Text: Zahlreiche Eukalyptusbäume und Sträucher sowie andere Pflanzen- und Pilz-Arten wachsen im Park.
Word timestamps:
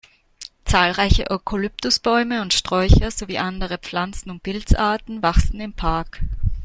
Zahlreiche 0.65 1.29
Eukalyptusbäume 1.29 2.41
und 2.41 2.55
Sträucher 2.55 3.11
sowie 3.11 3.37
andere 3.37 3.77
Pflanzen- 3.77 4.31
und 4.31 4.41
Pilz-Arten 4.41 5.21
wachsen 5.21 5.59
im 5.61 5.73
Park. 5.73 6.21